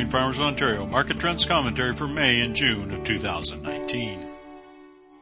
Grain 0.00 0.10
Farmers 0.10 0.38
of 0.38 0.46
Ontario 0.46 0.86
market 0.86 1.20
trends 1.20 1.44
commentary 1.44 1.94
for 1.94 2.08
May 2.08 2.40
and 2.40 2.56
June 2.56 2.90
of 2.90 3.04
2019. 3.04 4.18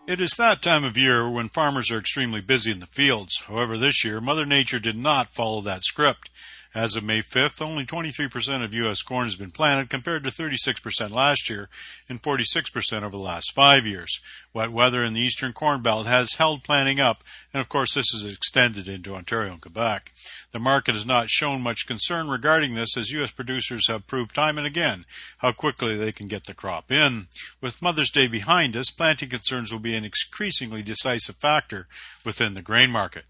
It 0.06 0.20
is 0.20 0.30
that 0.38 0.62
time 0.62 0.84
of 0.84 0.96
year 0.96 1.28
when 1.28 1.48
farmers 1.48 1.90
are 1.90 1.98
extremely 1.98 2.40
busy 2.40 2.70
in 2.70 2.78
the 2.78 2.86
fields. 2.86 3.42
However, 3.48 3.76
this 3.76 4.04
year, 4.04 4.20
Mother 4.20 4.46
Nature 4.46 4.78
did 4.78 4.96
not 4.96 5.34
follow 5.34 5.60
that 5.62 5.82
script. 5.82 6.30
As 6.78 6.94
of 6.94 7.02
May 7.02 7.22
5th, 7.22 7.60
only 7.60 7.84
23% 7.84 8.62
of 8.62 8.72
U.S. 8.72 9.02
corn 9.02 9.24
has 9.24 9.34
been 9.34 9.50
planted 9.50 9.90
compared 9.90 10.22
to 10.22 10.30
36% 10.30 11.10
last 11.10 11.50
year 11.50 11.68
and 12.08 12.22
46% 12.22 13.02
over 13.02 13.08
the 13.08 13.18
last 13.18 13.52
five 13.52 13.84
years. 13.84 14.20
Wet 14.54 14.70
weather 14.70 15.02
in 15.02 15.12
the 15.12 15.20
eastern 15.20 15.52
corn 15.52 15.82
belt 15.82 16.06
has 16.06 16.34
held 16.34 16.62
planting 16.62 17.00
up, 17.00 17.24
and 17.52 17.60
of 17.60 17.68
course 17.68 17.94
this 17.94 18.14
is 18.14 18.24
extended 18.24 18.86
into 18.86 19.16
Ontario 19.16 19.50
and 19.50 19.60
Quebec. 19.60 20.12
The 20.52 20.60
market 20.60 20.94
has 20.94 21.04
not 21.04 21.30
shown 21.30 21.62
much 21.62 21.88
concern 21.88 22.28
regarding 22.28 22.76
this 22.76 22.96
as 22.96 23.10
U.S. 23.10 23.32
producers 23.32 23.88
have 23.88 24.06
proved 24.06 24.32
time 24.32 24.56
and 24.56 24.66
again 24.66 25.04
how 25.38 25.50
quickly 25.50 25.96
they 25.96 26.12
can 26.12 26.28
get 26.28 26.44
the 26.44 26.54
crop 26.54 26.92
in. 26.92 27.26
With 27.60 27.82
Mother's 27.82 28.10
Day 28.10 28.28
behind 28.28 28.76
us, 28.76 28.90
planting 28.90 29.30
concerns 29.30 29.72
will 29.72 29.80
be 29.80 29.96
an 29.96 30.04
increasingly 30.04 30.84
decisive 30.84 31.34
factor 31.38 31.88
within 32.24 32.54
the 32.54 32.62
grain 32.62 32.90
market. 32.90 33.24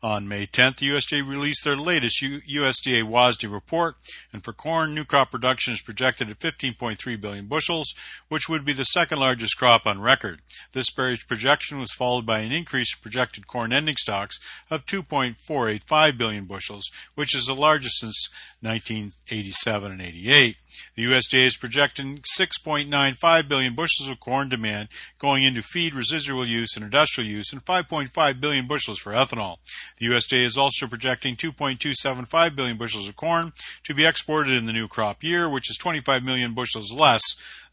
On 0.00 0.28
May 0.28 0.46
10th, 0.46 0.76
the 0.76 0.90
USDA 0.90 1.28
released 1.28 1.64
their 1.64 1.76
latest 1.76 2.22
USDA 2.22 3.02
WASDE 3.02 3.50
report, 3.52 3.96
and 4.32 4.44
for 4.44 4.52
corn, 4.52 4.94
new 4.94 5.04
crop 5.04 5.32
production 5.32 5.74
is 5.74 5.82
projected 5.82 6.30
at 6.30 6.38
15.3 6.38 7.20
billion 7.20 7.46
bushels, 7.46 7.94
which 8.28 8.48
would 8.48 8.64
be 8.64 8.72
the 8.72 8.84
second 8.84 9.18
largest 9.18 9.56
crop 9.56 9.86
on 9.86 10.00
record. 10.00 10.40
This 10.72 10.90
bearish 10.90 11.26
projection 11.26 11.80
was 11.80 11.92
followed 11.92 12.24
by 12.24 12.40
an 12.40 12.52
increase 12.52 12.94
in 12.94 13.02
projected 13.02 13.48
corn 13.48 13.72
ending 13.72 13.96
stocks 13.96 14.38
of 14.70 14.86
2.485 14.86 16.16
billion 16.16 16.44
bushels, 16.44 16.90
which 17.16 17.34
is 17.34 17.46
the 17.46 17.54
largest 17.54 17.98
since 17.98 18.28
1987 18.60 19.92
and 19.92 20.00
88. 20.00 20.56
The 20.94 21.04
USDA 21.04 21.46
is 21.46 21.56
projecting 21.56 22.18
6.95 22.38 23.48
billion 23.48 23.74
bushels 23.74 24.08
of 24.08 24.20
corn 24.20 24.48
demand 24.48 24.88
going 25.18 25.44
into 25.44 25.62
feed, 25.62 25.94
residual 25.94 26.46
use, 26.46 26.76
and 26.76 26.84
industrial 26.84 27.30
use, 27.30 27.52
and 27.52 27.64
5.5 27.64 28.40
billion 28.40 28.66
bushels 28.66 28.98
for 28.98 29.12
ethanol. 29.12 29.57
The 29.98 30.06
USDA 30.06 30.44
is 30.44 30.56
also 30.56 30.86
projecting 30.86 31.36
2.275 31.36 32.54
billion 32.54 32.76
bushels 32.76 33.08
of 33.08 33.16
corn 33.16 33.52
to 33.84 33.94
be 33.94 34.06
exported 34.06 34.54
in 34.54 34.66
the 34.66 34.72
new 34.72 34.88
crop 34.88 35.22
year, 35.22 35.48
which 35.48 35.70
is 35.70 35.76
25 35.76 36.22
million 36.22 36.54
bushels 36.54 36.92
less 36.92 37.22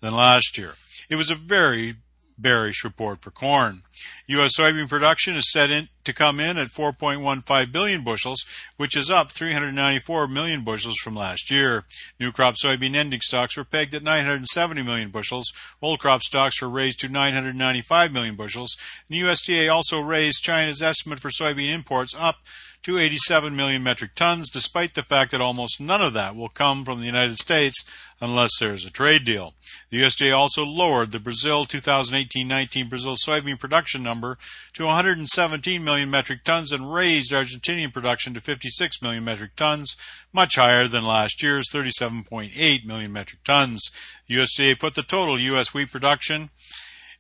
than 0.02 0.14
last 0.14 0.58
year. 0.58 0.74
It 1.10 1.16
was 1.16 1.30
a 1.30 1.36
very 1.36 1.96
bearish 2.38 2.84
report 2.84 3.22
for 3.22 3.32
corn. 3.32 3.84
U.S. 4.28 4.58
soybean 4.58 4.90
production 4.90 5.36
is 5.36 5.52
set 5.52 5.72
in 5.72 5.90
to 6.06 6.14
come 6.14 6.40
in 6.40 6.58
at 6.58 6.70
4.15 6.70 7.72
billion 7.72 8.04
bushels, 8.04 8.46
which 8.78 8.96
is 8.96 9.12
up 9.12 9.32
394 9.32 10.28
million 10.28 10.64
bushels 10.64 10.98
from 10.98 11.16
last 11.16 11.52
year. 11.52 11.84
New 12.20 12.32
crop 12.32 12.56
soybean 12.56 12.96
ending 12.96 13.22
stocks 13.22 13.58
were 13.58 13.64
pegged 13.64 13.94
at 13.94 14.04
970 14.04 14.84
million 14.84 15.10
bushels. 15.10 15.52
Old 15.82 16.00
crop 16.00 16.22
stocks 16.22 16.62
were 16.62 16.70
raised 16.70 17.00
to 17.02 17.10
995 17.10 18.12
million 18.12 18.36
bushels. 18.36 18.76
the 19.10 19.22
USDA 19.22 19.72
also 19.72 20.00
raised 20.00 20.44
China's 20.44 20.82
estimate 20.82 21.20
for 21.20 21.30
soybean 21.30 21.74
imports 21.74 22.16
up 22.18 22.38
to 22.86 23.00
87 23.00 23.56
million 23.56 23.82
metric 23.82 24.12
tons, 24.14 24.48
despite 24.48 24.94
the 24.94 25.02
fact 25.02 25.32
that 25.32 25.42
almost 25.42 25.82
none 25.82 26.04
of 26.04 26.14
that 26.14 26.36
will 26.36 26.50
come 26.50 26.86
from 26.86 27.00
the 27.00 27.08
United 27.08 27.40
States 27.40 27.84
unless 28.22 28.52
there 28.60 28.76
is 28.76 28.86
a 28.86 28.92
trade 28.92 29.26
deal. 29.26 29.56
The 29.90 30.02
USDA 30.02 30.38
also 30.38 30.64
lowered 30.64 31.12
the 31.12 31.20
Brazil 31.20 31.66
2018-19 31.66 32.88
Brazil 32.88 33.16
soybean 33.16 33.60
production 33.60 34.04
number 34.04 34.38
to 34.74 34.86
117 34.86 35.84
million 35.84 35.95
metric 36.04 36.44
tons 36.44 36.74
and 36.74 36.94
raised 36.94 37.32
Argentinian 37.32 37.94
production 37.94 38.34
to 38.34 38.42
56 38.42 39.02
million 39.02 39.24
metric 39.24 39.56
tons, 39.56 39.96
much 40.34 40.56
higher 40.56 40.88
than 40.88 41.06
last 41.06 41.42
year's 41.42 41.70
37.8 41.72 42.86
million 42.86 43.14
metric 43.14 43.42
tons. 43.46 43.90
The 44.28 44.36
USDA 44.36 44.78
put 44.78 44.96
the 44.96 45.04
total 45.04 45.40
U.S. 45.40 45.74
wheat 45.74 45.92
production 45.92 46.50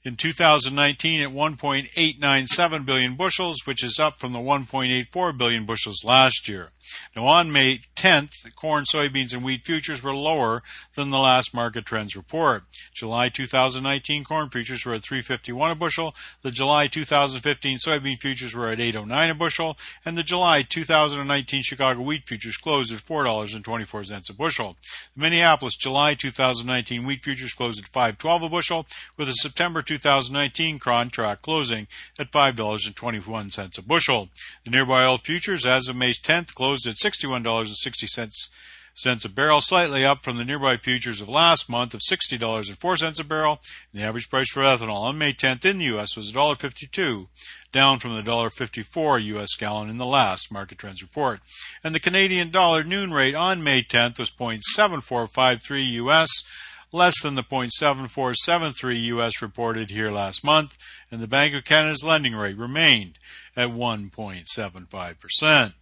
in 0.03 0.17
2019 0.17 1.21
at 1.21 1.29
1.897 1.29 2.85
billion 2.85 3.15
bushels, 3.15 3.65
which 3.65 3.83
is 3.83 3.99
up 3.99 4.19
from 4.19 4.33
the 4.33 4.39
1.84 4.39 5.37
billion 5.37 5.65
bushels 5.65 6.03
last 6.03 6.49
year. 6.49 6.69
Now, 7.15 7.27
on 7.27 7.51
May 7.51 7.79
10th, 7.95 8.55
corn, 8.55 8.83
soybeans, 8.85 9.33
and 9.33 9.43
wheat 9.43 9.63
futures 9.63 10.03
were 10.03 10.15
lower 10.15 10.61
than 10.95 11.09
the 11.09 11.19
last 11.19 11.53
market 11.53 11.85
trends 11.85 12.15
report. 12.15 12.63
July 12.93 13.29
2019 13.29 14.23
corn 14.23 14.49
futures 14.49 14.85
were 14.85 14.93
at 14.93 15.03
351 15.03 15.71
a 15.71 15.75
bushel. 15.75 16.13
The 16.41 16.51
July 16.51 16.87
2015 16.87 17.77
soybean 17.77 18.17
futures 18.19 18.55
were 18.55 18.69
at 18.69 18.79
809 18.79 19.29
a 19.29 19.35
bushel, 19.35 19.77
and 20.03 20.17
the 20.17 20.23
July 20.23 20.61
2019 20.61 21.63
Chicago 21.63 22.01
wheat 22.01 22.27
futures 22.27 22.57
closed 22.57 22.93
at 22.93 22.99
$4.24 22.99 24.29
a 24.29 24.33
bushel. 24.33 24.75
The 25.15 25.21
Minneapolis 25.21 25.75
July 25.75 26.15
2019 26.15 27.05
wheat 27.05 27.21
futures 27.21 27.53
closed 27.53 27.81
at 27.81 27.89
512 27.89 28.43
a 28.43 28.49
bushel, 28.49 28.85
with 29.17 29.27
the 29.27 29.33
September 29.33 29.81
2019 29.81 30.79
contract 30.79 31.41
closing 31.41 31.87
at 32.19 32.31
$5.21 32.31 33.77
a 33.77 33.81
bushel. 33.81 34.29
The 34.63 34.71
nearby 34.71 35.05
oil 35.05 35.17
futures 35.17 35.65
as 35.65 35.87
of 35.87 35.95
May 35.95 36.11
10th 36.11 36.53
closed 36.53 36.74
closed 36.75 36.87
at 36.87 36.95
$61.60 36.95 38.49
cents 38.97 39.25
a 39.25 39.29
barrel, 39.29 39.61
slightly 39.61 40.03
up 40.03 40.23
from 40.23 40.37
the 40.37 40.43
nearby 40.43 40.75
futures 40.75 41.21
of 41.21 41.29
last 41.29 41.69
month 41.69 41.93
of 41.93 42.01
$60.04 42.01 43.19
a 43.19 43.23
barrel. 43.23 43.61
The 43.93 44.03
average 44.03 44.29
price 44.29 44.49
for 44.49 44.61
ethanol 44.61 45.03
on 45.03 45.17
May 45.17 45.31
10th 45.33 45.63
in 45.65 45.77
the 45.77 45.85
U.S. 45.85 46.17
was 46.17 46.33
$1.52, 46.33 47.27
down 47.71 47.99
from 47.99 48.15
the 48.15 48.23
$1.54 48.23 49.23
U.S. 49.23 49.55
gallon 49.57 49.89
in 49.89 49.97
the 49.97 50.05
last 50.05 50.51
market 50.51 50.77
trends 50.77 51.01
report. 51.01 51.39
And 51.83 51.95
the 51.95 51.99
Canadian 51.99 52.51
dollar 52.51 52.83
noon 52.83 53.13
rate 53.13 53.35
on 53.35 53.63
May 53.63 53.81
10th 53.81 54.19
was 54.19 54.31
0.7453 54.31 55.91
U.S., 55.93 56.29
less 56.91 57.21
than 57.21 57.35
the 57.35 57.43
0.7473 57.43 59.03
U.S. 59.03 59.41
reported 59.41 59.91
here 59.91 60.11
last 60.11 60.43
month, 60.43 60.77
and 61.11 61.21
the 61.21 61.27
Bank 61.27 61.53
of 61.53 61.63
Canada's 61.63 62.03
lending 62.03 62.35
rate 62.35 62.57
remained 62.57 63.17
at 63.55 63.69
1.75%. 63.69 65.73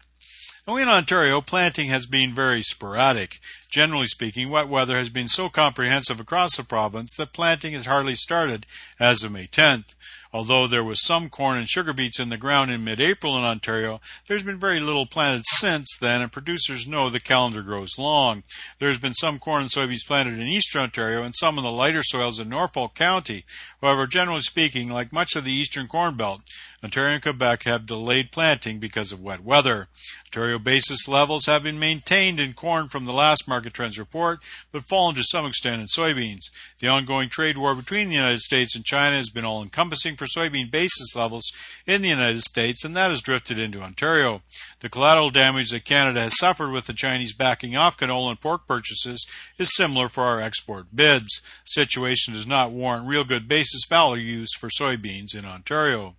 Now 0.66 0.78
in 0.78 0.88
Ontario, 0.88 1.42
planting 1.42 1.90
has 1.90 2.06
been 2.06 2.34
very 2.34 2.62
sporadic. 2.62 3.40
Generally 3.70 4.08
speaking, 4.08 4.50
wet 4.50 4.70
weather 4.70 4.98
has 4.98 5.10
been 5.10 5.28
so 5.28 5.50
comprehensive 5.50 6.22
across 6.22 6.56
the 6.56 6.64
province 6.64 7.16
that 7.18 7.34
planting 7.34 7.74
has 7.74 7.86
hardly 7.86 8.16
started 8.16 8.66
as 8.98 9.24
of 9.24 9.34
May 9.34 9.48
10th. 9.48 9.94
Although 10.32 10.66
there 10.66 10.84
was 10.84 11.06
some 11.06 11.30
corn 11.30 11.58
and 11.58 11.68
sugar 11.70 11.94
beets 11.94 12.20
in 12.20 12.30
the 12.30 12.38
ground 12.38 12.72
in 12.72 12.84
mid-April 12.84 13.38
in 13.38 13.44
Ontario, 13.44 14.00
there's 14.28 14.42
been 14.42 14.60
very 14.60 14.80
little 14.80 15.06
planted 15.06 15.44
since 15.46 15.96
then, 16.00 16.22
and 16.22 16.32
producers 16.32 16.88
know 16.88 17.10
the 17.10 17.20
calendar 17.20 17.62
grows 17.62 18.00
long. 18.00 18.42
There's 18.80 18.98
been 18.98 19.14
some 19.14 19.38
corn 19.38 19.64
and 19.64 19.70
soybeans 19.70 20.08
planted 20.08 20.40
in 20.40 20.48
eastern 20.48 20.82
Ontario 20.82 21.22
and 21.22 21.36
some 21.36 21.60
in 21.60 21.64
the 21.64 21.72
lighter 21.72 22.02
soils 22.02 22.40
in 22.40 22.50
Norfolk 22.50 22.96
County. 22.96 23.44
However, 23.84 24.08
generally 24.08 24.40
speaking, 24.40 24.88
like 24.88 25.12
much 25.12 25.36
of 25.36 25.44
the 25.44 25.52
eastern 25.52 25.90
corn 25.90 26.16
belt, 26.16 26.42
Ontario 26.82 27.16
and 27.16 27.22
Quebec 27.22 27.64
have 27.64 27.86
delayed 27.86 28.32
planting 28.32 28.80
because 28.80 29.12
of 29.12 29.22
wet 29.22 29.44
weather. 29.44 29.88
Ontario 30.28 30.58
basis 30.58 31.06
levels 31.08 31.48
have 31.48 31.64
been 31.64 31.78
maintained 31.78 32.40
in 32.40 32.54
corn 32.54 32.88
from 32.88 33.04
the 33.04 33.12
last 33.14 33.46
market 33.46 33.74
trends 33.74 34.00
report, 34.00 34.40
but 34.72 34.84
fallen 34.84 35.16
to 35.16 35.24
some 35.24 35.46
extent 35.46 35.82
in 35.82 35.88
soybeans. 35.88 36.50
The 36.80 36.88
ongoing 36.88 37.28
trade 37.30 37.58
war 37.58 37.76
between 37.76 38.08
the 38.08 38.16
United 38.16 38.40
States 38.40 38.76
and 38.76 38.86
China 38.86 39.18
has 39.18 39.30
been 39.30 39.46
all 39.46 39.62
encompassing 39.62 40.16
for 40.16 40.26
soybean 40.26 40.72
basis 40.72 41.14
levels 41.16 41.52
in 41.86 42.02
the 42.02 42.10
United 42.10 42.44
States, 42.44 42.84
and 42.84 42.96
that 42.96 43.12
has 43.12 43.22
drifted 43.22 43.60
into 43.60 43.82
Ontario. 43.82 44.42
The 44.80 44.90
collateral 44.90 45.30
damage 45.30 45.72
that 45.72 45.86
Canada 45.86 46.22
has 46.22 46.38
suffered 46.38 46.72
with 46.72 46.88
the 46.88 46.94
Chinese 46.94 47.34
backing 47.34 47.76
off 47.76 47.98
canola 47.98 48.32
and 48.32 48.42
pork 48.42 48.66
purchases 48.68 49.26
is 49.58 49.76
similar 49.76 50.08
for 50.08 50.24
our 50.24 50.42
export 50.42 50.88
bids. 50.96 51.42
Situation 51.66 52.34
does 52.34 52.48
not 52.48 52.72
warrant 52.72 53.08
real 53.08 53.24
good 53.24 53.48
basis 53.48 53.73
values 53.90 54.54
for 54.58 54.70
soybeans 54.70 55.36
in 55.36 55.46
Ontario. 55.46 56.16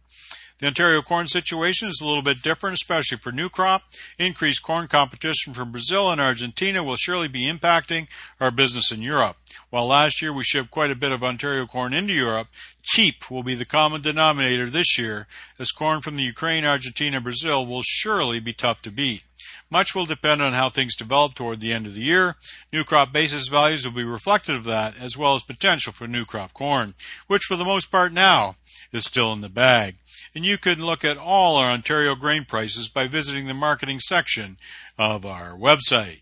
The 0.61 0.69
Ontario 0.69 1.03
corn 1.03 1.27
situation 1.27 1.89
is 1.89 2.01
a 2.01 2.07
little 2.07 2.23
bit 2.23 2.41
different, 2.41 2.75
especially 2.75 3.19
for 3.19 3.33
new 3.33 3.49
crop. 3.49 3.83
Increased 4.21 4.63
corn 4.63 4.87
competition 4.87 5.53
from 5.53 5.73
Brazil 5.73 6.13
and 6.13 6.21
Argentina 6.21 6.85
will 6.85 6.95
surely 6.95 7.27
be 7.27 7.51
impacting 7.51 8.07
our 8.41 8.53
business 8.53 8.93
in 8.93 9.03
Europe. 9.03 9.37
While 9.71 9.89
last 9.89 10.23
year 10.23 10.33
we 10.33 10.45
shipped 10.45 10.71
quite 10.71 10.93
a 10.93 10.97
bit 10.97 11.11
of 11.11 11.25
Ontario 11.25 11.67
corn 11.67 11.93
into 11.93 12.13
Europe, 12.13 12.47
cheap 12.83 13.33
will 13.33 13.43
be 13.43 13.57
the 13.57 13.65
common 13.65 14.01
denominator 14.01 14.71
this 14.71 14.97
year, 14.97 15.27
as 15.59 15.73
corn 15.73 16.01
from 16.01 16.15
the 16.15 16.23
Ukraine, 16.23 16.65
Argentina, 16.65 17.21
Brazil 17.21 17.67
will 17.67 17.83
surely 17.83 18.39
be 18.39 18.53
tough 18.53 18.81
to 18.83 18.93
beat. 18.93 19.25
Much 19.71 19.93
will 19.95 20.07
depend 20.07 20.41
on 20.41 20.53
how 20.53 20.69
things 20.69 20.95
develop 20.95 21.35
toward 21.35 21.59
the 21.59 21.73
end 21.73 21.87
of 21.87 21.95
the 21.95 22.03
year. 22.03 22.37
New 22.73 22.85
crop 22.85 23.13
basis 23.13 23.49
values 23.49 23.85
will 23.85 23.95
be 23.95 24.05
reflective 24.05 24.57
of 24.57 24.65
that, 24.65 24.97
as 24.97 25.17
well 25.17 25.35
as 25.35 25.43
potential 25.43 25.93
for 25.93 26.07
new 26.07 26.25
crop 26.25 26.53
corn, 26.53 26.95
which 27.27 27.43
for 27.43 27.57
the 27.57 27.65
most 27.65 27.91
part 27.91 28.13
now 28.13 28.55
is 28.93 29.05
still 29.05 29.33
in 29.33 29.41
the 29.41 29.49
bag 29.49 29.97
and 30.35 30.45
you 30.45 30.59
can 30.59 30.85
look 30.85 31.05
at 31.05 31.17
all 31.17 31.57
our 31.57 31.71
Ontario 31.71 32.15
grain 32.15 32.45
prices 32.45 32.89
by 32.89 33.07
visiting 33.07 33.47
the 33.47 33.55
marketing 33.55 34.01
section 34.01 34.57
of 34.99 35.25
our 35.25 35.53
website. 35.53 36.21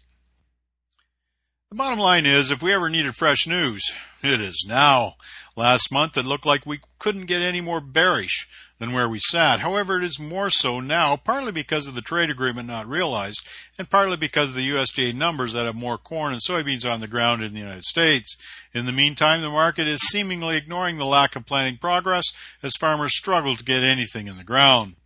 The 1.71 1.77
bottom 1.77 1.99
line 1.99 2.27
is, 2.27 2.51
if 2.51 2.63
we 2.63 2.75
ever 2.75 2.91
needed 2.91 3.15
fresh 3.15 3.47
news, 3.47 3.83
it 4.23 4.43
is 4.43 4.67
now. 4.69 5.15
Last 5.57 5.91
month 5.91 6.19
it 6.19 6.27
looked 6.27 6.45
like 6.45 6.67
we 6.67 6.81
couldn't 6.99 7.27
get 7.27 7.41
any 7.41 7.63
more 7.63 7.81
bearish 7.81 8.47
than 8.83 8.93
where 8.93 9.09
we 9.09 9.21
sat. 9.21 9.61
However, 9.61 9.99
it 9.99 10.03
is 10.03 10.19
more 10.19 10.51
so 10.51 10.81
now, 10.81 11.17
partly 11.17 11.53
because 11.53 11.87
of 11.87 11.95
the 11.95 12.03
trade 12.03 12.31
agreement 12.31 12.67
not 12.67 12.89
realized, 12.89 13.47
and 13.79 13.89
partly 13.89 14.17
because 14.17 14.49
of 14.49 14.57
the 14.57 14.71
USDA 14.71 15.15
numbers 15.15 15.53
that 15.53 15.67
have 15.67 15.77
more 15.77 15.97
corn 15.97 16.33
and 16.33 16.43
soybeans 16.43 16.85
on 16.85 16.99
the 16.99 17.07
ground 17.07 17.45
in 17.45 17.53
the 17.53 17.61
United 17.61 17.85
States. 17.85 18.37
In 18.75 18.85
the 18.85 18.91
meantime, 18.91 19.41
the 19.41 19.51
market 19.51 19.87
is 19.87 20.01
seemingly 20.09 20.57
ignoring 20.57 20.99
the 20.99 21.07
lack 21.07 21.37
of 21.37 21.47
planting 21.47 21.79
progress 21.79 22.25
as 22.61 22.73
farmers 22.81 23.17
struggle 23.17 23.55
to 23.55 23.63
get 23.63 23.85
anything 23.85 24.27
in 24.27 24.37
the 24.37 24.43
ground. 24.43 24.97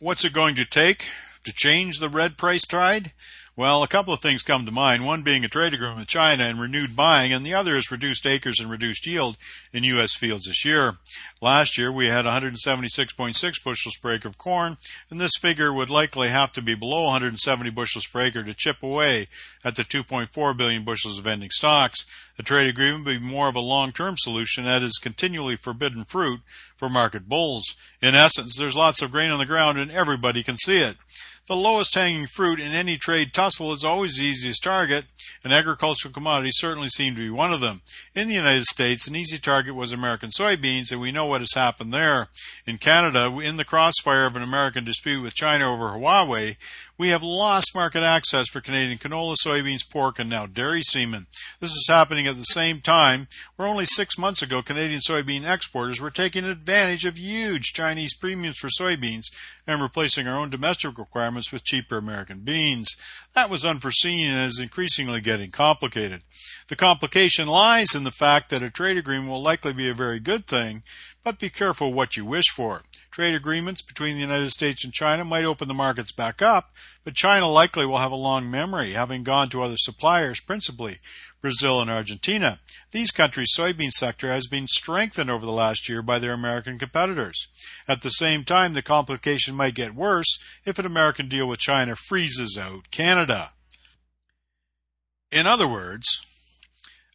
What's 0.00 0.24
it 0.24 0.32
going 0.32 0.56
to 0.56 0.64
take 0.64 1.04
to 1.44 1.52
change 1.52 2.00
the 2.00 2.08
red 2.08 2.36
price 2.36 2.66
tide? 2.66 3.12
Well, 3.54 3.82
a 3.82 3.88
couple 3.88 4.14
of 4.14 4.20
things 4.20 4.42
come 4.42 4.64
to 4.64 4.72
mind, 4.72 5.04
one 5.04 5.24
being 5.24 5.44
a 5.44 5.48
trade 5.48 5.74
agreement 5.74 5.98
with 5.98 6.08
China 6.08 6.44
and 6.44 6.58
renewed 6.58 6.96
buying, 6.96 7.34
and 7.34 7.44
the 7.44 7.52
other 7.52 7.76
is 7.76 7.90
reduced 7.90 8.26
acres 8.26 8.58
and 8.58 8.70
reduced 8.70 9.06
yield 9.06 9.36
in 9.74 9.84
U.S. 9.84 10.14
fields 10.14 10.46
this 10.46 10.64
year. 10.64 10.94
Last 11.42 11.76
year, 11.76 11.92
we 11.92 12.06
had 12.06 12.24
176.6 12.24 13.62
bushels 13.62 13.96
per 14.00 14.14
acre 14.14 14.28
of 14.28 14.38
corn, 14.38 14.78
and 15.10 15.20
this 15.20 15.36
figure 15.38 15.70
would 15.70 15.90
likely 15.90 16.30
have 16.30 16.50
to 16.54 16.62
be 16.62 16.74
below 16.74 17.02
170 17.02 17.68
bushels 17.68 18.06
per 18.06 18.22
acre 18.22 18.42
to 18.42 18.54
chip 18.54 18.82
away 18.82 19.26
at 19.62 19.76
the 19.76 19.84
2.4 19.84 20.56
billion 20.56 20.82
bushels 20.82 21.18
of 21.18 21.26
ending 21.26 21.50
stocks. 21.50 22.06
The 22.38 22.42
trade 22.42 22.70
agreement 22.70 23.04
would 23.04 23.20
be 23.20 23.26
more 23.26 23.48
of 23.48 23.56
a 23.56 23.60
long-term 23.60 24.14
solution 24.16 24.64
that 24.64 24.82
is 24.82 24.98
continually 24.98 25.56
forbidden 25.56 26.06
fruit 26.06 26.40
for 26.74 26.88
market 26.88 27.28
bulls. 27.28 27.76
In 28.00 28.14
essence, 28.14 28.56
there's 28.56 28.76
lots 28.76 29.02
of 29.02 29.10
grain 29.10 29.30
on 29.30 29.38
the 29.38 29.44
ground 29.44 29.78
and 29.78 29.90
everybody 29.90 30.42
can 30.42 30.56
see 30.56 30.78
it. 30.78 30.96
The 31.48 31.56
lowest 31.56 31.96
hanging 31.96 32.28
fruit 32.28 32.60
in 32.60 32.72
any 32.72 32.96
trade 32.96 33.34
tussle 33.34 33.72
is 33.72 33.82
always 33.82 34.14
the 34.14 34.24
easiest 34.24 34.62
target, 34.62 35.06
and 35.42 35.52
agricultural 35.52 36.14
commodities 36.14 36.54
certainly 36.56 36.88
seem 36.88 37.16
to 37.16 37.20
be 37.20 37.30
one 37.30 37.52
of 37.52 37.60
them. 37.60 37.82
In 38.14 38.28
the 38.28 38.34
United 38.34 38.64
States, 38.66 39.08
an 39.08 39.16
easy 39.16 39.38
target 39.38 39.74
was 39.74 39.90
American 39.90 40.30
soybeans, 40.30 40.92
and 40.92 41.00
we 41.00 41.10
know 41.10 41.26
what 41.26 41.40
has 41.40 41.54
happened 41.54 41.92
there. 41.92 42.28
In 42.64 42.78
Canada, 42.78 43.26
in 43.40 43.56
the 43.56 43.64
crossfire 43.64 44.24
of 44.24 44.36
an 44.36 44.42
American 44.42 44.84
dispute 44.84 45.20
with 45.20 45.34
China 45.34 45.72
over 45.72 45.90
Huawei, 45.90 46.54
we 46.98 47.08
have 47.08 47.22
lost 47.22 47.74
market 47.74 48.02
access 48.02 48.48
for 48.48 48.60
Canadian 48.60 48.98
canola, 48.98 49.34
soybeans, 49.34 49.88
pork, 49.88 50.18
and 50.18 50.28
now 50.28 50.46
dairy 50.46 50.82
semen. 50.82 51.26
This 51.60 51.70
is 51.70 51.86
happening 51.88 52.26
at 52.26 52.36
the 52.36 52.44
same 52.44 52.80
time 52.80 53.28
where 53.56 53.68
only 53.68 53.86
six 53.86 54.18
months 54.18 54.42
ago 54.42 54.62
Canadian 54.62 55.00
soybean 55.00 55.50
exporters 55.50 56.00
were 56.00 56.10
taking 56.10 56.44
advantage 56.44 57.04
of 57.04 57.18
huge 57.18 57.72
Chinese 57.72 58.14
premiums 58.14 58.58
for 58.58 58.68
soybeans 58.68 59.26
and 59.66 59.80
replacing 59.80 60.26
our 60.26 60.38
own 60.38 60.50
domestic 60.50 60.98
requirements 60.98 61.52
with 61.52 61.64
cheaper 61.64 61.96
American 61.96 62.40
beans. 62.40 62.96
That 63.34 63.48
was 63.48 63.64
unforeseen 63.64 64.30
and 64.30 64.48
is 64.48 64.60
increasingly 64.60 65.20
getting 65.20 65.50
complicated. 65.50 66.22
The 66.68 66.76
complication 66.76 67.48
lies 67.48 67.94
in 67.94 68.04
the 68.04 68.10
fact 68.10 68.50
that 68.50 68.62
a 68.62 68.70
trade 68.70 68.98
agreement 68.98 69.30
will 69.30 69.42
likely 69.42 69.72
be 69.72 69.88
a 69.88 69.94
very 69.94 70.20
good 70.20 70.46
thing, 70.46 70.82
but 71.24 71.38
be 71.38 71.50
careful 71.50 71.92
what 71.92 72.16
you 72.16 72.24
wish 72.24 72.50
for. 72.54 72.82
Trade 73.10 73.34
agreements 73.34 73.82
between 73.82 74.14
the 74.14 74.20
United 74.20 74.50
States 74.50 74.84
and 74.84 74.92
China 74.92 75.24
might 75.24 75.44
open 75.44 75.68
the 75.68 75.74
markets 75.74 76.12
back 76.12 76.40
up, 76.40 76.72
but 77.04 77.14
China 77.14 77.46
likely 77.46 77.84
will 77.84 77.98
have 77.98 78.10
a 78.10 78.16
long 78.16 78.50
memory, 78.50 78.94
having 78.94 79.22
gone 79.22 79.50
to 79.50 79.62
other 79.62 79.76
suppliers, 79.76 80.40
principally 80.40 80.96
Brazil 81.42 81.80
and 81.82 81.90
Argentina. 81.90 82.60
These 82.90 83.10
countries' 83.10 83.52
soybean 83.56 83.90
sector 83.90 84.32
has 84.32 84.46
been 84.46 84.66
strengthened 84.66 85.30
over 85.30 85.44
the 85.44 85.52
last 85.52 85.88
year 85.88 86.00
by 86.00 86.18
their 86.18 86.32
American 86.32 86.78
competitors. 86.78 87.48
At 87.86 88.02
the 88.02 88.10
same 88.10 88.44
time, 88.44 88.72
the 88.72 88.82
complication 88.82 89.54
might 89.54 89.74
get 89.74 89.94
worse 89.94 90.38
if 90.64 90.78
an 90.78 90.86
American 90.86 91.28
deal 91.28 91.46
with 91.46 91.58
China 91.58 91.96
freezes 91.96 92.56
out 92.58 92.90
Canada. 92.90 93.50
In 95.30 95.46
other 95.46 95.68
words, 95.68 96.20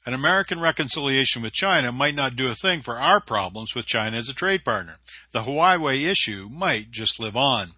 an 0.08 0.14
American 0.14 0.62
reconciliation 0.62 1.42
with 1.42 1.52
China 1.52 1.92
might 1.92 2.16
not 2.16 2.38
do 2.38 2.50
a 2.50 2.56
thing 2.56 2.82
for 2.82 2.98
our 2.98 3.20
problems 3.20 3.76
with 3.76 3.86
China 3.86 4.16
as 4.16 4.30
a 4.30 4.34
trade 4.34 4.64
partner. 4.64 4.96
The 5.34 5.42
Huawei 5.42 6.10
issue 6.10 6.48
might 6.50 6.92
just 6.92 7.20
live 7.20 7.36
on. 7.36 7.72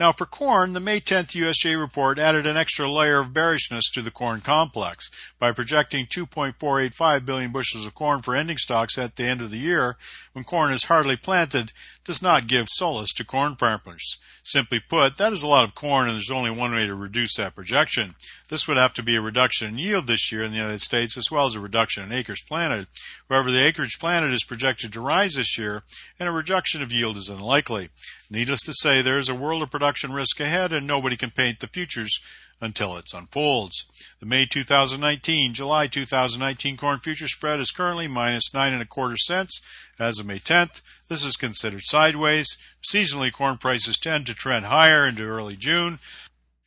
Now, 0.00 0.12
for 0.12 0.26
corn, 0.26 0.74
the 0.74 0.80
May 0.80 1.00
10th 1.00 1.34
USDA 1.34 1.76
report 1.76 2.20
added 2.20 2.46
an 2.46 2.56
extra 2.56 2.88
layer 2.88 3.18
of 3.18 3.32
bearishness 3.32 3.90
to 3.90 4.00
the 4.00 4.12
corn 4.12 4.40
complex 4.40 5.10
by 5.40 5.50
projecting 5.50 6.06
2.485 6.06 7.26
billion 7.26 7.50
bushels 7.50 7.84
of 7.84 7.96
corn 7.96 8.22
for 8.22 8.36
ending 8.36 8.58
stocks 8.58 8.96
at 8.96 9.16
the 9.16 9.24
end 9.24 9.42
of 9.42 9.50
the 9.50 9.58
year 9.58 9.96
when 10.34 10.44
corn 10.44 10.72
is 10.72 10.84
hardly 10.84 11.16
planted 11.16 11.72
does 12.04 12.22
not 12.22 12.46
give 12.46 12.68
solace 12.68 13.12
to 13.12 13.24
corn 13.24 13.56
farmers. 13.56 14.18
Simply 14.44 14.78
put, 14.78 15.16
that 15.16 15.32
is 15.32 15.42
a 15.42 15.48
lot 15.48 15.64
of 15.64 15.74
corn 15.74 16.08
and 16.08 16.14
there's 16.14 16.30
only 16.30 16.50
one 16.50 16.72
way 16.72 16.86
to 16.86 16.94
reduce 16.94 17.36
that 17.36 17.56
projection. 17.56 18.14
This 18.48 18.68
would 18.68 18.76
have 18.76 18.94
to 18.94 19.02
be 19.02 19.16
a 19.16 19.20
reduction 19.20 19.68
in 19.68 19.78
yield 19.78 20.06
this 20.06 20.30
year 20.30 20.44
in 20.44 20.52
the 20.52 20.56
United 20.58 20.80
States 20.80 21.18
as 21.18 21.30
well 21.30 21.44
as 21.44 21.56
a 21.56 21.60
reduction 21.60 22.04
in 22.04 22.12
acres 22.12 22.40
planted. 22.40 22.86
However, 23.28 23.50
the 23.50 23.64
acreage 23.64 23.98
planted 23.98 24.32
is 24.32 24.44
projected 24.44 24.92
to 24.92 25.00
rise 25.00 25.34
this 25.34 25.58
year 25.58 25.82
and 26.20 26.28
a 26.28 26.32
reduction 26.32 26.82
of 26.82 26.92
yield 26.92 27.16
is 27.16 27.28
unlikely. 27.28 27.88
Needless 28.30 28.60
to 28.62 28.74
say, 28.74 29.00
there 29.00 29.18
is 29.18 29.28
a 29.28 29.34
world 29.34 29.62
of 29.62 29.70
production 29.70 30.12
risk 30.12 30.38
ahead, 30.38 30.72
and 30.72 30.86
nobody 30.86 31.16
can 31.16 31.30
paint 31.30 31.60
the 31.60 31.66
futures 31.66 32.20
until 32.60 32.96
it 32.96 33.06
unfolds. 33.14 33.86
The 34.20 34.26
May 34.26 34.44
2019, 34.44 35.54
July 35.54 35.86
2019 35.86 36.76
corn 36.76 36.98
future 36.98 37.28
spread 37.28 37.60
is 37.60 37.70
currently 37.70 38.08
minus 38.08 38.52
nine 38.52 38.72
and 38.72 38.82
a 38.82 38.86
quarter 38.86 39.16
cents 39.16 39.60
as 39.98 40.18
of 40.18 40.26
May 40.26 40.38
10th. 40.38 40.82
This 41.08 41.24
is 41.24 41.36
considered 41.36 41.82
sideways. 41.84 42.56
Seasonally, 42.82 43.32
corn 43.32 43.58
prices 43.58 43.96
tend 43.96 44.26
to 44.26 44.34
trend 44.34 44.66
higher 44.66 45.06
into 45.06 45.24
early 45.24 45.56
June 45.56 45.98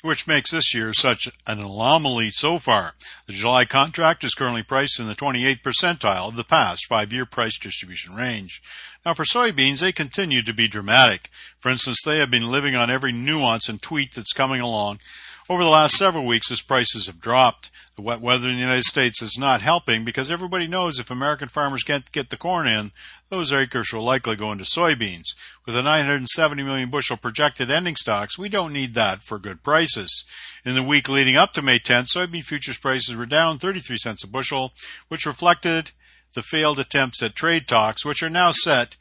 which 0.02 0.28
makes 0.28 0.52
this 0.52 0.74
year 0.74 0.94
such 0.94 1.28
an 1.48 1.60
anomaly 1.60 2.32
so 2.32 2.58
far. 2.58 2.94
The 3.28 3.34
July 3.34 3.66
contract 3.66 4.24
is 4.24 4.34
currently 4.34 4.64
priced 4.64 5.00
in 5.00 5.08
the 5.08 5.16
28th 5.16 5.62
percentile 5.62 6.28
of 6.28 6.36
the 6.36 6.44
past 6.44 6.88
five 6.88 7.14
year 7.14 7.26
price 7.26 7.58
distribution 7.58 8.16
range. 8.16 8.62
Now, 9.06 9.14
for 9.14 9.24
soybeans, 9.24 9.80
they 9.80 9.92
continue 9.92 10.42
to 10.44 10.54
be 10.54 10.68
dramatic. 10.68 11.30
For 11.60 11.70
instance, 11.70 12.02
they 12.04 12.20
have 12.20 12.32
been 12.32 12.52
living 12.52 12.76
on 12.76 12.92
every 12.92 13.12
nuance 13.12 13.68
and 13.70 13.82
tweet 13.82 14.14
that's 14.14 14.34
coming 14.34 14.62
along. 14.62 15.00
Over 15.50 15.64
the 15.64 15.70
last 15.70 15.96
several 15.96 16.26
weeks, 16.26 16.52
as 16.52 16.62
prices 16.62 17.08
have 17.08 17.20
dropped, 17.20 17.72
the 17.96 18.04
wet 18.04 18.22
weather 18.22 18.48
in 18.48 18.56
the 18.56 18.62
United 18.62 18.86
States 18.86 19.22
is 19.22 19.38
not 19.40 19.62
helping 19.62 20.06
because 20.06 20.30
everybody 20.30 20.68
knows 20.68 21.00
if 21.00 21.10
American 21.10 21.48
farmers 21.48 21.84
can't 21.84 22.12
get 22.12 22.30
the 22.30 22.38
corn 22.38 22.68
in, 22.68 22.92
those 23.30 23.52
acres 23.52 23.92
will 23.92 24.04
likely 24.04 24.36
go 24.36 24.52
into 24.52 24.64
soybeans. 24.64 25.34
With 25.66 25.76
a 25.76 25.82
970 25.82 26.62
million 26.64 26.90
bushel 26.90 27.18
projected 27.18 27.72
ending 27.72 27.96
stocks, 27.96 28.38
we 28.38 28.50
don't 28.50 28.72
need 28.72 28.94
that 28.94 29.24
for 29.24 29.40
good 29.40 29.64
prices. 29.64 30.26
In 30.64 30.76
the 30.76 30.84
week 30.84 31.10
leading 31.10 31.36
up 31.36 31.54
to 31.54 31.62
May 31.62 31.80
10th, 31.80 32.16
soybean 32.16 32.44
futures 32.44 32.78
prices 32.78 33.16
were 33.16 33.26
down 33.26 33.58
33 33.58 33.98
cents 33.98 34.24
a 34.24 34.28
bushel, 34.28 34.74
which 35.08 35.26
reflected 35.26 35.92
the 36.34 36.44
failed 36.44 36.80
attempts 36.80 37.22
at 37.24 37.36
trade 37.36 37.68
talks, 37.68 38.06
which 38.06 38.22
are 38.22 38.30
now 38.30 38.52
set 38.52 38.96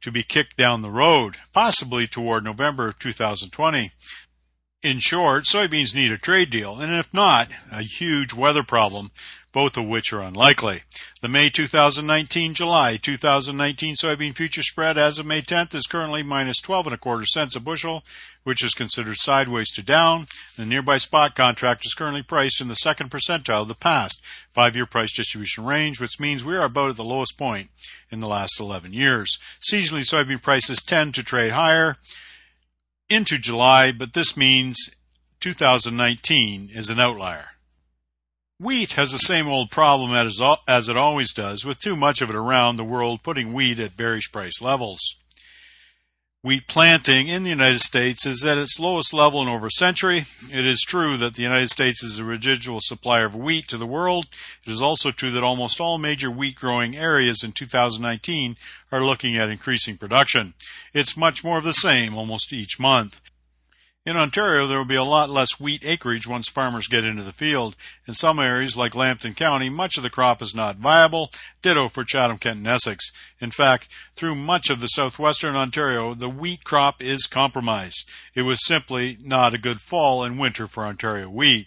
to 0.00 0.12
be 0.12 0.22
kicked 0.22 0.56
down 0.56 0.82
the 0.82 0.90
road, 0.90 1.38
possibly 1.52 2.06
toward 2.06 2.44
November 2.44 2.88
of 2.88 2.98
2020. 2.98 3.90
In 4.80 5.00
short, 5.00 5.42
soybeans 5.42 5.92
need 5.92 6.12
a 6.12 6.18
trade 6.18 6.50
deal, 6.50 6.78
and 6.78 6.94
if 6.94 7.12
not, 7.12 7.50
a 7.72 7.82
huge 7.82 8.32
weather 8.32 8.62
problem, 8.62 9.10
both 9.52 9.76
of 9.76 9.86
which 9.86 10.12
are 10.12 10.22
unlikely. 10.22 10.82
The 11.20 11.26
May 11.26 11.50
2019 11.50 12.54
July 12.54 12.96
2019 12.96 13.96
soybean 13.96 14.36
future 14.36 14.62
spread 14.62 14.96
as 14.96 15.18
of 15.18 15.26
May 15.26 15.42
10th 15.42 15.74
is 15.74 15.88
currently 15.88 16.22
minus 16.22 16.60
12 16.60 16.86
and 16.86 16.94
a 16.94 16.96
quarter 16.96 17.26
cents 17.26 17.56
a 17.56 17.60
bushel, 17.60 18.04
which 18.44 18.62
is 18.62 18.72
considered 18.72 19.16
sideways 19.16 19.72
to 19.72 19.82
down. 19.82 20.28
The 20.56 20.64
nearby 20.64 20.98
spot 20.98 21.34
contract 21.34 21.84
is 21.84 21.94
currently 21.94 22.22
priced 22.22 22.60
in 22.60 22.68
the 22.68 22.76
second 22.76 23.10
percentile 23.10 23.62
of 23.62 23.68
the 23.68 23.74
past 23.74 24.22
five 24.48 24.76
year 24.76 24.86
price 24.86 25.12
distribution 25.12 25.64
range, 25.64 26.00
which 26.00 26.20
means 26.20 26.44
we 26.44 26.54
are 26.54 26.66
about 26.66 26.90
at 26.90 26.96
the 26.96 27.02
lowest 27.02 27.36
point 27.36 27.70
in 28.12 28.20
the 28.20 28.28
last 28.28 28.60
11 28.60 28.92
years. 28.92 29.40
Seasonally, 29.60 30.08
soybean 30.08 30.40
prices 30.40 30.80
tend 30.80 31.16
to 31.16 31.24
trade 31.24 31.50
higher 31.50 31.96
into 33.08 33.38
July, 33.38 33.92
but 33.92 34.12
this 34.12 34.36
means 34.36 34.90
2019 35.40 36.70
is 36.72 36.90
an 36.90 37.00
outlier. 37.00 37.50
Wheat 38.60 38.94
has 38.94 39.12
the 39.12 39.18
same 39.18 39.46
old 39.46 39.70
problem 39.70 40.12
as 40.12 40.88
it 40.88 40.96
always 40.96 41.32
does, 41.32 41.64
with 41.64 41.78
too 41.78 41.94
much 41.94 42.20
of 42.20 42.28
it 42.28 42.36
around 42.36 42.76
the 42.76 42.84
world 42.84 43.22
putting 43.22 43.52
wheat 43.52 43.78
at 43.78 43.96
bearish 43.96 44.32
price 44.32 44.60
levels. 44.60 44.98
Wheat 46.40 46.68
planting 46.68 47.26
in 47.26 47.42
the 47.42 47.50
United 47.50 47.80
States 47.80 48.24
is 48.24 48.46
at 48.46 48.58
its 48.58 48.78
lowest 48.78 49.12
level 49.12 49.42
in 49.42 49.48
over 49.48 49.66
a 49.66 49.70
century. 49.72 50.26
It 50.52 50.64
is 50.64 50.82
true 50.82 51.16
that 51.16 51.34
the 51.34 51.42
United 51.42 51.68
States 51.68 52.00
is 52.04 52.20
a 52.20 52.24
residual 52.24 52.78
supplier 52.80 53.24
of 53.24 53.34
wheat 53.34 53.66
to 53.68 53.76
the 53.76 53.88
world. 53.88 54.28
It 54.64 54.70
is 54.70 54.80
also 54.80 55.10
true 55.10 55.32
that 55.32 55.42
almost 55.42 55.80
all 55.80 55.98
major 55.98 56.30
wheat 56.30 56.54
growing 56.54 56.94
areas 56.94 57.42
in 57.42 57.50
2019 57.50 58.56
are 58.92 59.02
looking 59.02 59.36
at 59.36 59.50
increasing 59.50 59.98
production. 59.98 60.54
It's 60.94 61.16
much 61.16 61.42
more 61.42 61.58
of 61.58 61.64
the 61.64 61.72
same 61.72 62.14
almost 62.14 62.52
each 62.52 62.78
month. 62.78 63.20
In 64.08 64.16
Ontario, 64.16 64.66
there 64.66 64.78
will 64.78 64.86
be 64.86 64.94
a 64.94 65.04
lot 65.04 65.28
less 65.28 65.60
wheat 65.60 65.84
acreage 65.84 66.26
once 66.26 66.48
farmers 66.48 66.88
get 66.88 67.04
into 67.04 67.22
the 67.22 67.30
field. 67.30 67.76
In 68.06 68.14
some 68.14 68.38
areas, 68.38 68.74
like 68.74 68.94
Lambton 68.94 69.34
County, 69.34 69.68
much 69.68 69.98
of 69.98 70.02
the 70.02 70.08
crop 70.08 70.40
is 70.40 70.54
not 70.54 70.78
viable. 70.78 71.30
Ditto 71.60 71.88
for 71.88 72.04
Chatham, 72.04 72.38
Kent, 72.38 72.56
and 72.56 72.66
Essex. 72.66 73.12
In 73.38 73.50
fact, 73.50 73.86
through 74.14 74.34
much 74.34 74.70
of 74.70 74.80
the 74.80 74.86
southwestern 74.86 75.56
Ontario, 75.56 76.14
the 76.14 76.30
wheat 76.30 76.64
crop 76.64 77.02
is 77.02 77.26
compromised. 77.26 78.08
It 78.34 78.42
was 78.42 78.64
simply 78.64 79.18
not 79.20 79.52
a 79.52 79.58
good 79.58 79.78
fall 79.78 80.24
and 80.24 80.38
winter 80.38 80.66
for 80.66 80.86
Ontario 80.86 81.28
wheat. 81.28 81.66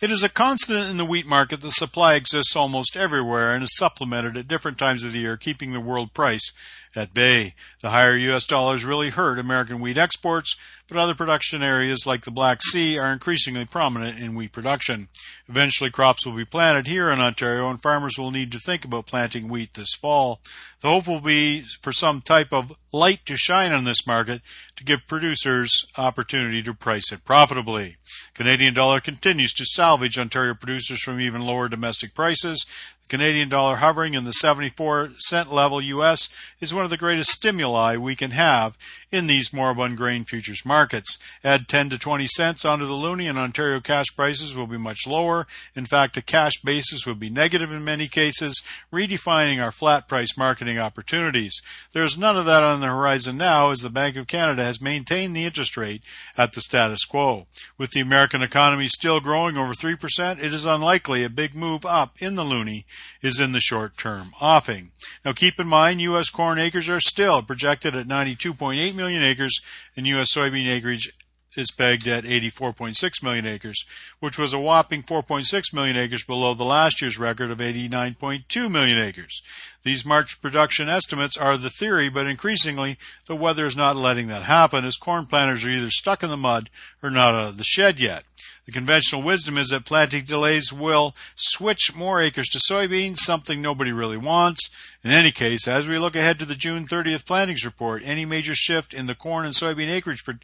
It 0.00 0.10
is 0.10 0.22
a 0.22 0.30
constant 0.30 0.88
in 0.88 0.96
the 0.96 1.04
wheat 1.04 1.26
market 1.26 1.60
that 1.60 1.72
supply 1.72 2.14
exists 2.14 2.56
almost 2.56 2.96
everywhere 2.96 3.54
and 3.54 3.62
is 3.62 3.76
supplemented 3.76 4.38
at 4.38 4.48
different 4.48 4.78
times 4.78 5.04
of 5.04 5.12
the 5.12 5.20
year, 5.20 5.36
keeping 5.36 5.74
the 5.74 5.80
world 5.80 6.14
price 6.14 6.50
at 6.94 7.14
bay. 7.14 7.54
The 7.80 7.90
higher 7.90 8.16
U.S. 8.16 8.46
dollars 8.46 8.84
really 8.84 9.10
hurt 9.10 9.38
American 9.38 9.80
wheat 9.80 9.98
exports, 9.98 10.56
but 10.88 10.96
other 10.96 11.14
production 11.14 11.62
areas 11.62 12.06
like 12.06 12.24
the 12.24 12.30
Black 12.30 12.60
Sea 12.62 12.98
are 12.98 13.12
increasingly 13.12 13.64
prominent 13.64 14.18
in 14.18 14.34
wheat 14.34 14.52
production. 14.52 15.08
Eventually, 15.48 15.90
crops 15.90 16.26
will 16.26 16.36
be 16.36 16.44
planted 16.44 16.86
here 16.86 17.10
in 17.10 17.20
Ontario, 17.20 17.70
and 17.70 17.80
farmers 17.80 18.18
will 18.18 18.30
need 18.30 18.52
to 18.52 18.58
think 18.58 18.84
about 18.84 19.06
planting 19.06 19.48
wheat 19.48 19.74
this 19.74 19.94
fall. 19.94 20.40
The 20.80 20.88
hope 20.88 21.06
will 21.06 21.20
be 21.20 21.62
for 21.80 21.92
some 21.92 22.20
type 22.20 22.52
of 22.52 22.72
light 22.92 23.24
to 23.26 23.36
shine 23.36 23.72
on 23.72 23.84
this 23.84 24.06
market 24.06 24.42
to 24.76 24.84
give 24.84 25.06
producers 25.06 25.86
opportunity 25.96 26.62
to 26.62 26.74
price 26.74 27.10
it 27.12 27.24
profitably. 27.24 27.94
Canadian 28.34 28.74
dollar 28.74 29.00
continues 29.00 29.52
to 29.54 29.64
salvage 29.64 30.18
Ontario 30.18 30.54
producers 30.54 31.00
from 31.02 31.20
even 31.20 31.40
lower 31.40 31.68
domestic 31.68 32.14
prices. 32.14 32.66
Canadian 33.12 33.50
dollar 33.50 33.76
hovering 33.76 34.14
in 34.14 34.24
the 34.24 34.32
74 34.32 35.10
cent 35.18 35.52
level 35.52 35.82
US 35.82 36.30
is 36.62 36.72
one 36.72 36.84
of 36.84 36.88
the 36.88 36.96
greatest 36.96 37.28
stimuli 37.28 37.94
we 37.94 38.16
can 38.16 38.30
have 38.30 38.78
in 39.10 39.26
these 39.26 39.52
moribund 39.52 39.98
grain 39.98 40.24
futures 40.24 40.64
markets. 40.64 41.18
Add 41.44 41.68
10 41.68 41.90
to 41.90 41.98
20 41.98 42.26
cents 42.26 42.64
onto 42.64 42.86
the 42.86 42.94
loonie 42.94 43.28
and 43.28 43.38
Ontario 43.38 43.80
cash 43.80 44.06
prices 44.16 44.56
will 44.56 44.66
be 44.66 44.78
much 44.78 45.06
lower. 45.06 45.46
In 45.76 45.84
fact, 45.84 46.16
a 46.16 46.22
cash 46.22 46.54
basis 46.64 47.04
would 47.04 47.20
be 47.20 47.28
negative 47.28 47.70
in 47.70 47.84
many 47.84 48.08
cases, 48.08 48.62
redefining 48.90 49.62
our 49.62 49.72
flat 49.72 50.08
price 50.08 50.38
marketing 50.38 50.78
opportunities. 50.78 51.60
There 51.92 52.04
is 52.04 52.16
none 52.16 52.38
of 52.38 52.46
that 52.46 52.62
on 52.62 52.80
the 52.80 52.86
horizon 52.86 53.36
now 53.36 53.72
as 53.72 53.80
the 53.80 53.90
Bank 53.90 54.16
of 54.16 54.26
Canada 54.26 54.64
has 54.64 54.80
maintained 54.80 55.36
the 55.36 55.44
interest 55.44 55.76
rate 55.76 56.02
at 56.38 56.54
the 56.54 56.62
status 56.62 57.04
quo. 57.04 57.44
With 57.76 57.90
the 57.90 58.00
American 58.00 58.40
economy 58.40 58.88
still 58.88 59.20
growing 59.20 59.58
over 59.58 59.74
3%, 59.74 60.42
it 60.42 60.54
is 60.54 60.64
unlikely 60.64 61.24
a 61.24 61.28
big 61.28 61.54
move 61.54 61.84
up 61.84 62.16
in 62.18 62.36
the 62.36 62.42
loonie 62.42 62.84
is 63.22 63.38
in 63.40 63.52
the 63.52 63.60
short 63.60 63.96
term 63.96 64.32
offing. 64.40 64.92
Now 65.24 65.32
keep 65.32 65.58
in 65.58 65.66
mind 65.66 66.00
U.S. 66.00 66.30
corn 66.30 66.58
acres 66.58 66.88
are 66.88 67.00
still 67.00 67.42
projected 67.42 67.96
at 67.96 68.06
92.8 68.06 68.94
million 68.94 69.22
acres 69.22 69.60
and 69.96 70.06
U.S. 70.06 70.34
soybean 70.34 70.68
acreage 70.68 71.12
is 71.56 71.70
pegged 71.70 72.08
at 72.08 72.24
84.6 72.24 73.22
million 73.22 73.46
acres, 73.46 73.84
which 74.20 74.38
was 74.38 74.54
a 74.54 74.58
whopping 74.58 75.02
4.6 75.02 75.74
million 75.74 75.96
acres 75.96 76.24
below 76.24 76.54
the 76.54 76.64
last 76.64 77.02
year's 77.02 77.18
record 77.18 77.50
of 77.50 77.58
89.2 77.58 78.70
million 78.70 78.98
acres. 78.98 79.42
These 79.84 80.04
March 80.04 80.40
production 80.40 80.88
estimates 80.88 81.36
are 81.36 81.56
the 81.56 81.70
theory, 81.70 82.08
but 82.08 82.28
increasingly 82.28 82.98
the 83.26 83.34
weather 83.34 83.66
is 83.66 83.76
not 83.76 83.96
letting 83.96 84.28
that 84.28 84.44
happen 84.44 84.84
as 84.84 84.96
corn 84.96 85.26
planters 85.26 85.64
are 85.64 85.70
either 85.70 85.90
stuck 85.90 86.22
in 86.22 86.30
the 86.30 86.36
mud 86.36 86.70
or 87.02 87.10
not 87.10 87.34
out 87.34 87.46
of 87.48 87.56
the 87.56 87.64
shed 87.64 87.98
yet. 87.98 88.22
The 88.64 88.70
conventional 88.70 89.22
wisdom 89.22 89.58
is 89.58 89.68
that 89.68 89.84
planting 89.84 90.24
delays 90.24 90.72
will 90.72 91.16
switch 91.34 91.96
more 91.96 92.20
acres 92.20 92.48
to 92.50 92.60
soybeans, 92.60 93.16
something 93.16 93.60
nobody 93.60 93.90
really 93.90 94.16
wants. 94.16 94.70
In 95.02 95.10
any 95.10 95.32
case, 95.32 95.66
as 95.66 95.88
we 95.88 95.98
look 95.98 96.14
ahead 96.14 96.38
to 96.38 96.44
the 96.44 96.54
June 96.54 96.86
30th 96.86 97.26
plantings 97.26 97.64
report, 97.64 98.02
any 98.04 98.24
major 98.24 98.54
shift 98.54 98.94
in 98.94 99.06
the 99.06 99.16
corn 99.16 99.44
and 99.44 99.54
soybean 99.54 99.90
acreage 99.90 100.24
pro- 100.24 100.34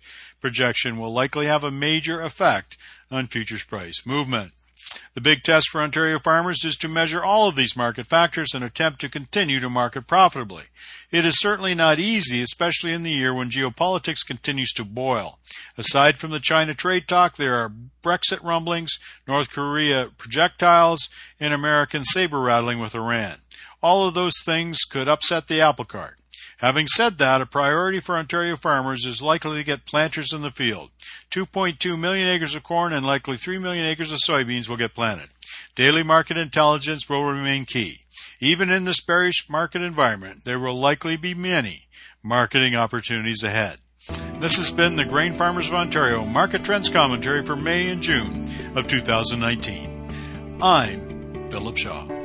projection 0.41 0.99
will 0.99 1.13
likely 1.13 1.47
have 1.47 1.63
a 1.63 1.71
major 1.71 2.21
effect 2.21 2.77
on 3.09 3.29
futures 3.29 3.63
price 3.63 4.05
movement. 4.05 4.53
The 5.15 5.21
big 5.21 5.43
test 5.43 5.69
for 5.71 5.81
Ontario 5.81 6.19
farmers 6.19 6.65
is 6.65 6.77
to 6.77 6.89
measure 6.89 7.25
all 7.25 7.49
of 7.49 7.57
these 7.57 7.77
market 7.77 8.07
factors 8.07 8.55
and 8.55 8.65
attempt 8.65 9.01
to 9.01 9.09
continue 9.09 9.59
to 9.61 9.69
market 9.69 10.07
profitably. 10.07 10.65
It 11.11 11.25
is 11.25 11.41
certainly 11.41 11.75
not 11.75 11.99
easy, 11.99 12.41
especially 12.43 12.93
in 12.93 13.03
the 13.03 13.11
year 13.11 13.35
when 13.35 13.51
geopolitics 13.51 14.27
continues 14.27 14.73
to 14.73 14.85
boil. 14.85 15.39
Aside 15.77 16.19
from 16.19 16.31
the 16.31 16.41
China 16.41 16.75
trade 16.75 17.09
talk, 17.09 17.37
there 17.37 17.57
are 17.57 17.73
Brexit 18.03 18.43
rumblings, 18.45 18.99
North 19.27 19.51
Korea 19.51 20.11
projectiles, 20.17 21.09
and 21.41 21.53
American 21.53 22.05
saber 22.05 22.41
rattling 22.41 22.79
with 22.79 22.95
Iran. 22.95 23.39
All 23.83 24.07
of 24.07 24.15
those 24.15 24.41
things 24.45 24.79
could 24.89 25.09
upset 25.09 25.47
the 25.49 25.61
apple 25.61 25.85
cart. 25.85 26.19
Having 26.59 26.89
said 26.89 27.19
that, 27.19 27.41
a 27.41 27.47
priority 27.47 28.01
for 28.01 28.17
Ontario 28.17 28.57
farmers 28.57 29.07
is 29.07 29.23
likely 29.23 29.57
to 29.57 29.65
get 29.65 29.87
planters 29.87 30.33
in 30.33 30.43
the 30.43 30.51
field. 30.51 30.91
2.2 31.31 31.99
million 31.99 32.27
acres 32.27 32.57
of 32.57 32.65
corn 32.65 32.93
and 32.93 33.07
likely 33.07 33.37
3 33.37 33.59
million 33.59 33.87
acres 33.87 34.11
of 34.11 34.19
soybeans 34.19 34.69
will 34.69 34.77
get 34.77 34.95
planted. 34.95 35.29
Daily 35.77 36.03
market 36.03 36.37
intelligence 36.37 37.09
will 37.09 37.25
remain 37.25 37.65
key. 37.65 38.01
Even 38.41 38.71
in 38.71 38.85
this 38.85 39.01
bearish 39.01 39.49
market 39.49 39.83
environment, 39.83 40.45
there 40.45 40.59
will 40.59 40.79
likely 40.79 41.17
be 41.17 41.33
many 41.33 41.87
marketing 42.25 42.75
opportunities 42.75 43.45
ahead. 43.45 43.79
This 44.41 44.57
has 44.57 44.73
been 44.73 44.97
the 44.97 45.05
Grain 45.05 45.35
Farmers 45.35 45.69
of 45.69 45.75
Ontario 45.75 46.25
Market 46.25 46.65
Trends 46.65 46.89
Commentary 46.89 47.45
for 47.45 47.57
May 47.57 47.89
and 47.89 48.03
June 48.03 48.51
of 48.75 48.89
2019. 48.89 50.59
I'm 50.61 51.51
Philip 51.51 51.77
Shaw. 51.77 52.18